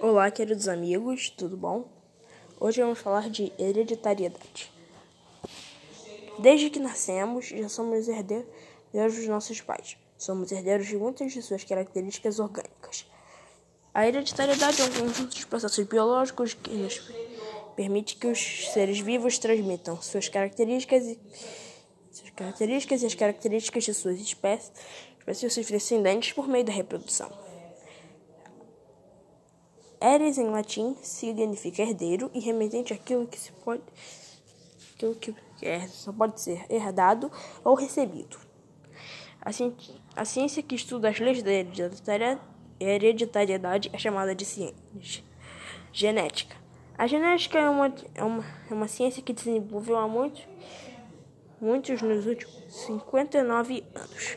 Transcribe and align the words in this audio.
Olá, 0.00 0.30
queridos 0.30 0.68
amigos, 0.68 1.28
tudo 1.28 1.56
bom? 1.56 1.88
Hoje 2.60 2.80
vamos 2.80 3.00
falar 3.00 3.28
de 3.28 3.52
hereditariedade. 3.58 4.70
Desde 6.38 6.70
que 6.70 6.78
nascemos, 6.78 7.46
já 7.46 7.68
somos 7.68 8.06
herdeiros 8.06 8.46
dos 8.92 9.26
nossos 9.26 9.60
pais. 9.60 9.96
Somos 10.16 10.52
herdeiros 10.52 10.86
de 10.86 10.96
muitas 10.96 11.32
de 11.32 11.42
suas 11.42 11.64
características 11.64 12.38
orgânicas. 12.38 13.10
A 13.92 14.06
hereditariedade 14.06 14.80
é 14.80 14.84
um 14.84 15.08
conjunto 15.08 15.36
de 15.36 15.44
processos 15.48 15.84
biológicos 15.84 16.54
que 16.54 16.88
permite 17.74 18.14
que 18.14 18.28
os 18.28 18.68
seres 18.72 19.00
vivos 19.00 19.36
transmitam 19.36 20.00
suas 20.00 20.28
características 20.28 21.06
e, 21.06 21.18
suas 22.12 22.30
características 22.30 23.02
e 23.02 23.06
as 23.06 23.14
características 23.16 23.82
de 23.82 23.94
suas 23.94 24.20
espécies, 24.20 24.70
espécies 25.18 25.52
seus 25.52 25.66
descendentes 25.66 26.32
por 26.32 26.46
meio 26.46 26.64
da 26.64 26.72
reprodução. 26.72 27.47
Eres 30.00 30.38
em 30.38 30.48
latim 30.48 30.96
significa 31.02 31.82
herdeiro 31.82 32.30
e 32.32 32.40
remetente 32.40 32.92
àquilo 32.92 33.26
que 33.26 33.38
se 33.38 33.52
pode 33.52 33.82
aquilo 34.98 35.14
que 35.14 35.34
é, 35.62 35.86
só 35.86 36.12
pode 36.12 36.40
ser 36.40 36.66
herdado 36.68 37.30
ou 37.64 37.74
recebido. 37.74 38.36
A, 39.40 39.52
ciência, 39.52 39.94
a 40.16 40.24
ciência 40.24 40.62
que 40.62 40.74
estuda 40.74 41.08
as 41.08 41.20
leis 41.20 41.42
da 41.42 41.50
hereditariedade 42.80 43.90
é 43.92 43.98
chamada 43.98 44.34
de 44.34 44.44
ciência 44.44 45.22
genética. 45.92 46.56
A 46.96 47.06
genética 47.06 47.58
é 47.58 47.70
uma, 47.70 47.94
é 48.14 48.24
uma, 48.24 48.44
é 48.68 48.74
uma 48.74 48.88
ciência 48.88 49.22
que 49.22 49.32
desenvolveu 49.32 49.96
há 49.96 50.08
muitos, 50.08 50.42
muitos 51.60 52.02
nos 52.02 52.26
últimos 52.26 52.54
59 52.68 53.84
anos. 53.94 54.36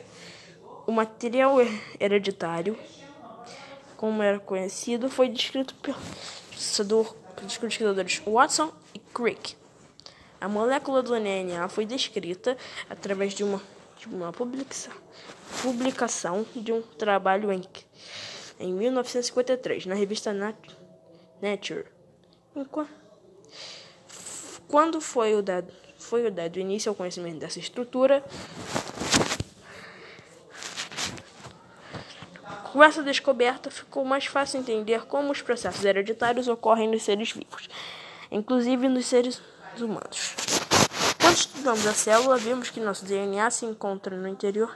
O 0.85 0.91
material 0.91 1.55
hereditário 1.99 2.77
como 4.01 4.23
era 4.23 4.39
conhecido, 4.39 5.11
foi 5.11 5.29
descrito 5.29 5.75
pelos 5.75 7.57
pesquisadores 7.59 8.19
Watson 8.25 8.73
e 8.95 8.99
Crick. 8.99 9.55
A 10.41 10.49
molécula 10.49 11.03
do 11.03 11.11
DNA 11.11 11.69
foi 11.69 11.85
descrita 11.85 12.57
através 12.89 13.35
de 13.35 13.43
uma, 13.43 13.61
de 13.99 14.07
uma 14.07 14.33
publicação, 14.33 14.91
publicação 15.61 16.43
de 16.55 16.73
um 16.73 16.81
trabalho 16.81 17.51
em, 17.51 17.61
em 18.59 18.73
1953 18.73 19.85
na 19.85 19.93
revista 19.93 20.33
Nature. 20.33 21.85
Quando 24.67 24.99
foi 24.99 25.35
o 25.35 25.43
dado, 25.43 25.71
foi 25.99 26.25
o 26.25 26.31
dado 26.31 26.57
início 26.57 26.89
ao 26.89 26.95
conhecimento 26.95 27.37
dessa 27.37 27.59
estrutura, 27.59 28.25
Com 32.71 32.81
essa 32.81 33.03
descoberta, 33.03 33.69
ficou 33.69 34.05
mais 34.05 34.25
fácil 34.25 34.61
entender 34.61 35.05
como 35.05 35.31
os 35.31 35.41
processos 35.41 35.83
hereditários 35.83 36.47
ocorrem 36.47 36.87
nos 36.87 37.03
seres 37.03 37.31
vivos, 37.33 37.69
inclusive 38.31 38.87
nos 38.87 39.05
seres 39.05 39.41
humanos. 39.77 40.35
Quando 41.19 41.35
estudamos 41.35 41.85
a 41.85 41.93
célula, 41.93 42.37
vimos 42.37 42.69
que 42.69 42.79
nosso 42.79 43.03
DNA 43.03 43.49
se 43.51 43.65
encontra 43.65 44.15
no 44.15 44.27
interior 44.27 44.73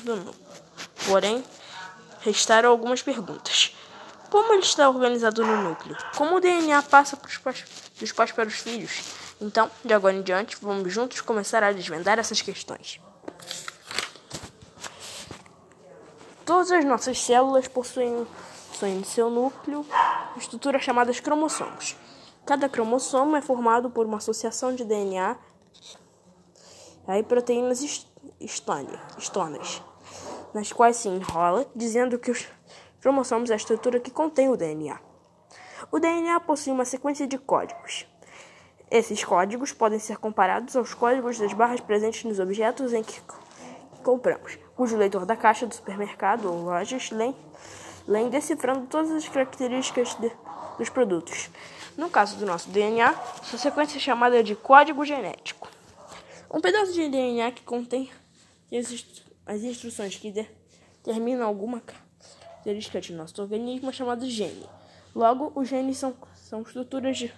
do 0.00 0.16
núcleo. 0.16 0.46
Porém, 1.06 1.44
restaram 2.20 2.70
algumas 2.70 3.02
perguntas. 3.02 3.76
Como 4.30 4.54
ele 4.54 4.62
está 4.62 4.88
organizado 4.88 5.44
no 5.44 5.62
núcleo? 5.62 5.96
Como 6.16 6.36
o 6.36 6.40
DNA 6.40 6.82
passa 6.82 7.16
pais, 7.16 7.64
dos 8.00 8.12
pais 8.12 8.32
para 8.32 8.48
os 8.48 8.54
filhos? 8.54 9.04
Então, 9.40 9.70
de 9.84 9.92
agora 9.92 10.14
em 10.14 10.22
diante, 10.22 10.56
vamos 10.60 10.90
juntos 10.92 11.20
começar 11.20 11.62
a 11.62 11.72
desvendar 11.72 12.18
essas 12.18 12.40
questões. 12.40 12.98
Todas 16.46 16.70
as 16.70 16.84
nossas 16.84 17.20
células 17.20 17.66
possuem, 17.66 18.24
possuem 18.68 19.02
seu 19.02 19.28
núcleo 19.28 19.84
estruturas 20.36 20.80
chamadas 20.80 21.18
cromossomos. 21.18 21.96
Cada 22.46 22.68
cromossomo 22.68 23.34
é 23.34 23.42
formado 23.42 23.90
por 23.90 24.06
uma 24.06 24.18
associação 24.18 24.72
de 24.72 24.84
DNA 24.84 25.36
e 27.18 27.22
proteínas 27.24 28.06
estonas, 28.38 29.82
nas 30.54 30.72
quais 30.72 30.98
se 30.98 31.08
enrola, 31.08 31.66
dizendo 31.74 32.16
que 32.16 32.30
os 32.30 32.46
cromossomos 33.00 33.50
é 33.50 33.54
a 33.54 33.56
estrutura 33.56 33.98
que 33.98 34.12
contém 34.12 34.48
o 34.48 34.56
DNA. 34.56 35.00
O 35.90 35.98
DNA 35.98 36.38
possui 36.38 36.72
uma 36.72 36.84
sequência 36.84 37.26
de 37.26 37.38
códigos. 37.38 38.06
Esses 38.88 39.24
códigos 39.24 39.72
podem 39.72 39.98
ser 39.98 40.18
comparados 40.18 40.76
aos 40.76 40.94
códigos 40.94 41.40
das 41.40 41.52
barras 41.52 41.80
presentes 41.80 42.22
nos 42.22 42.38
objetos 42.38 42.92
em 42.92 43.02
que 43.02 43.20
compramos, 44.04 44.64
cujo 44.76 44.96
leitor 44.96 45.24
da 45.24 45.34
caixa 45.34 45.66
do 45.66 45.74
supermercado 45.74 46.52
ou 46.52 46.62
lojas 46.62 47.10
lê, 47.10 47.32
lê 48.06 48.28
decifrando 48.28 48.86
todas 48.86 49.10
as 49.10 49.26
características 49.26 50.14
de, 50.14 50.30
dos 50.78 50.90
produtos. 50.90 51.48
No 51.96 52.10
caso 52.10 52.36
do 52.36 52.44
nosso 52.44 52.68
DNA, 52.68 53.14
sua 53.42 53.58
sequência 53.58 53.96
é 53.96 54.00
chamada 54.00 54.42
de 54.44 54.54
código 54.54 55.02
genético. 55.04 55.68
Um 56.52 56.60
pedaço 56.60 56.92
de 56.92 57.08
DNA 57.08 57.50
que 57.52 57.62
contém 57.62 58.10
as 59.46 59.62
instruções 59.62 60.16
que 60.16 60.30
determinam 60.30 61.46
alguma 61.46 61.80
característica 61.80 63.00
de 63.00 63.14
nosso 63.14 63.40
organismo 63.40 63.88
é 63.88 63.92
chamado 63.92 64.28
gene. 64.28 64.66
Logo, 65.14 65.52
os 65.54 65.68
genes 65.68 65.96
são, 65.96 66.14
são 66.34 66.60
estruturas 66.60 67.16
de, 67.16 67.32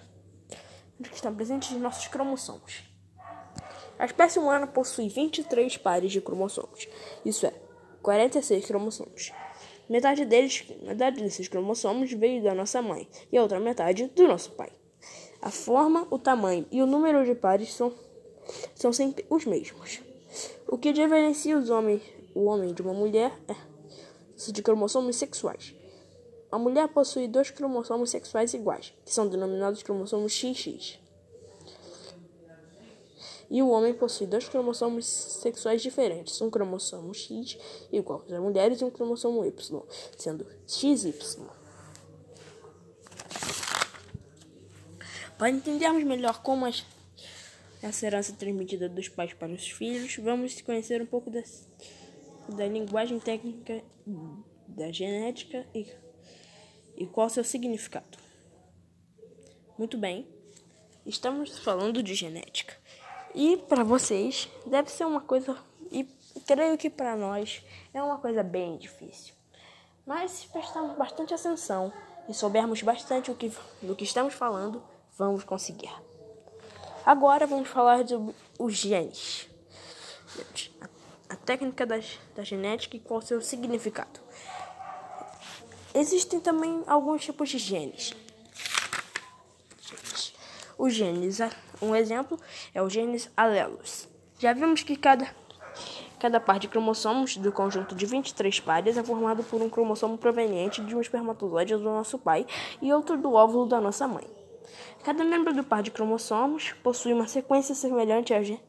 que 1.01 1.15
estão 1.15 1.33
presentes 1.33 1.71
em 1.71 1.79
nossos 1.79 2.07
cromossomos. 2.07 2.88
A 3.99 4.05
espécie 4.05 4.39
humana 4.39 4.65
possui 4.65 5.09
23 5.09 5.75
pares 5.77 6.09
de 6.09 6.21
cromossomos, 6.21 6.87
isso 7.25 7.45
é, 7.45 7.53
46 8.01 8.65
cromossomos. 8.65 9.33
Metade 9.89 10.23
deles, 10.23 10.63
metade 10.81 11.21
desses 11.21 11.49
cromossomos 11.49 12.09
veio 12.13 12.41
da 12.41 12.55
nossa 12.55 12.81
mãe 12.81 13.09
e 13.29 13.37
a 13.37 13.41
outra 13.41 13.59
metade 13.59 14.07
do 14.07 14.25
nosso 14.25 14.51
pai. 14.51 14.71
A 15.41 15.51
forma, 15.51 16.07
o 16.09 16.17
tamanho 16.17 16.65
e 16.71 16.81
o 16.81 16.85
número 16.85 17.25
de 17.25 17.35
pares 17.35 17.73
são, 17.73 17.93
são 18.73 18.93
sempre 18.93 19.25
os 19.29 19.45
mesmos. 19.45 20.01
O 20.65 20.77
que 20.77 20.93
diferencia 20.93 21.57
os 21.57 21.69
homens, 21.69 22.01
o 22.33 22.45
homem 22.45 22.73
de 22.73 22.81
uma 22.81 22.93
mulher 22.93 23.33
é 23.49 23.55
de 24.49 24.63
cromossomos 24.63 25.17
sexuais. 25.17 25.75
A 26.49 26.57
mulher 26.57 26.87
possui 26.87 27.27
dois 27.27 27.51
cromossomos 27.51 28.11
sexuais 28.11 28.53
iguais, 28.53 28.93
que 29.03 29.13
são 29.13 29.27
denominados 29.27 29.83
cromossomos 29.83 30.31
XX 30.31 30.99
e 33.49 33.61
o 33.61 33.69
homem 33.69 33.93
possui 33.93 34.27
dois 34.27 34.47
cromossomos 34.47 35.05
sexuais 35.05 35.81
diferentes, 35.81 36.39
um 36.41 36.49
cromossomo 36.49 37.13
X 37.13 37.57
igual 37.91 38.23
das 38.27 38.39
mulheres 38.39 38.81
e 38.81 38.85
um 38.85 38.91
cromossomo 38.91 39.43
Y, 39.43 39.83
sendo 40.17 40.45
XY. 40.67 41.13
Para 45.37 45.49
entendermos 45.49 46.03
melhor 46.03 46.41
como 46.41 46.65
essa 46.67 48.05
herança 48.05 48.33
é 48.33 48.35
transmitida 48.35 48.89
dos 48.89 49.07
pais 49.07 49.33
para 49.33 49.51
os 49.51 49.69
filhos, 49.69 50.15
vamos 50.17 50.59
conhecer 50.61 51.01
um 51.01 51.05
pouco 51.05 51.29
da, 51.29 51.41
da 52.49 52.67
linguagem 52.67 53.19
técnica 53.19 53.81
da 54.67 54.91
genética 54.91 55.65
e, 55.73 55.87
e 56.95 57.07
qual 57.07 57.29
seu 57.29 57.43
significado. 57.43 58.17
Muito 59.77 59.97
bem, 59.97 60.27
estamos 61.05 61.57
falando 61.59 62.03
de 62.03 62.13
genética. 62.13 62.78
E 63.33 63.57
para 63.57 63.83
vocês 63.83 64.49
deve 64.65 64.89
ser 64.89 65.05
uma 65.05 65.21
coisa 65.21 65.57
e 65.91 66.07
creio 66.45 66.77
que 66.77 66.89
para 66.89 67.15
nós 67.15 67.63
é 67.93 68.01
uma 68.01 68.17
coisa 68.17 68.43
bem 68.43 68.77
difícil. 68.77 69.33
Mas 70.05 70.31
se 70.31 70.47
prestarmos 70.47 70.97
bastante 70.97 71.33
atenção 71.33 71.93
e 72.27 72.33
soubermos 72.33 72.81
bastante 72.81 73.29
o 73.29 73.35
que, 73.35 73.51
do 73.81 73.95
que 73.95 74.03
estamos 74.03 74.33
falando, 74.33 74.81
vamos 75.17 75.43
conseguir. 75.43 75.91
Agora 77.05 77.45
vamos 77.45 77.69
falar 77.69 78.07
sobre 78.07 78.35
os 78.57 78.73
genes. 78.73 79.47
A, 81.29 81.35
técnica 81.35 81.85
da, 81.85 81.99
da 82.35 82.43
genética 82.43 82.97
e 82.97 82.99
qual 82.99 83.21
seu 83.21 83.41
significado. 83.41 84.19
Existem 85.93 86.39
também 86.39 86.83
alguns 86.87 87.23
tipos 87.23 87.49
de 87.49 87.57
genes. 87.57 88.13
Os 90.77 90.93
genes 90.93 91.39
um 91.81 91.95
exemplo 91.95 92.37
é 92.73 92.81
o 92.81 92.89
genes 92.89 93.29
alelos. 93.35 94.07
Já 94.37 94.53
vimos 94.53 94.83
que 94.83 94.95
cada, 94.95 95.27
cada 96.19 96.39
par 96.39 96.59
de 96.59 96.67
cromossomos 96.67 97.37
do 97.37 97.51
conjunto 97.51 97.95
de 97.95 98.05
23 98.05 98.59
pares 98.59 98.97
é 98.97 99.03
formado 99.03 99.43
por 99.43 99.61
um 99.61 99.69
cromossomo 99.69 100.17
proveniente 100.17 100.81
de 100.83 100.95
um 100.95 101.01
espermatozoide 101.01 101.75
do 101.75 101.83
nosso 101.83 102.17
pai 102.17 102.45
e 102.81 102.91
outro 102.93 103.17
do 103.17 103.33
óvulo 103.33 103.65
da 103.65 103.79
nossa 103.79 104.07
mãe. 104.07 104.27
Cada 105.03 105.23
membro 105.23 105.53
do 105.53 105.63
par 105.63 105.81
de 105.81 105.91
cromossomos 105.91 106.73
possui 106.83 107.13
uma 107.13 107.27
sequência 107.27 107.73
semelhante 107.73 108.33
a 108.33 108.43
gene 108.43 108.61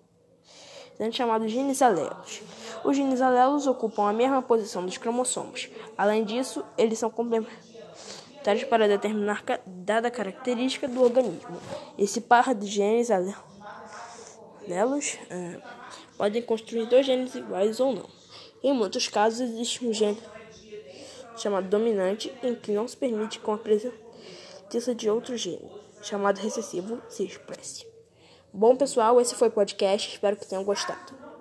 chamado 1.11 1.49
genes 1.49 1.81
alelos. 1.81 2.43
Os 2.85 2.95
genes 2.95 3.23
alelos 3.23 3.67
ocupam 3.67 4.11
a 4.11 4.13
mesma 4.13 4.43
posição 4.43 4.85
dos 4.85 4.99
cromossomos. 4.99 5.71
Além 5.97 6.25
disso, 6.25 6.63
eles 6.77 6.99
são 6.99 7.09
complementares 7.09 7.69
necessários 8.41 8.65
para 8.65 8.89
determinar 8.89 9.45
dada 9.67 10.11
característica 10.11 10.89
do 10.89 11.03
organismo. 11.03 11.61
Esse 11.99 12.21
par 12.21 12.55
de 12.55 12.67
genes 12.67 13.11
alelos 13.11 13.45
uh, 15.15 15.63
podem 16.17 16.43
construir 16.43 16.87
dois 16.87 17.07
genes 17.07 17.35
iguais 17.35 17.79
ou 17.81 17.95
não. 17.95 18.09
Em 18.63 18.73
muitos 18.73 19.09
casos, 19.09 19.41
existe 19.41 19.87
um 19.87 19.93
gene 19.93 20.19
chamado 21.37 21.69
dominante, 21.69 22.33
em 22.43 22.55
que 22.55 22.73
não 22.73 22.87
se 22.87 22.97
permite 22.97 23.39
com 23.39 23.55
a 23.55 23.59
presença 23.59 24.95
de 24.95 25.09
outro 25.09 25.37
gênero, 25.39 25.71
chamado 26.03 26.39
recessivo, 26.39 27.01
se 27.09 27.25
expresse. 27.25 27.87
Bom, 28.53 28.77
pessoal, 28.77 29.21
esse 29.21 29.35
foi 29.35 29.49
o 29.49 29.53
podcast. 29.53 30.13
Espero 30.13 30.37
que 30.37 30.47
tenham 30.47 30.65
gostado. 30.65 31.19